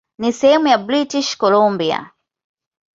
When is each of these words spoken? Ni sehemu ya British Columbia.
Ni 0.17 0.33
sehemu 0.33 0.67
ya 0.67 0.77
British 0.77 1.37
Columbia. 1.37 2.11